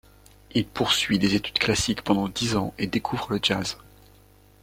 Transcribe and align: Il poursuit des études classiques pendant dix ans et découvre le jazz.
Il 0.55 0.65
poursuit 0.65 1.19
des 1.19 1.35
études 1.35 1.59
classiques 1.59 2.01
pendant 2.01 2.27
dix 2.27 2.55
ans 2.55 2.73
et 2.79 2.87
découvre 2.87 3.31
le 3.33 3.39
jazz. 3.39 3.77